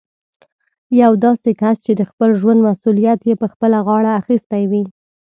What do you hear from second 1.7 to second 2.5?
چې د خپل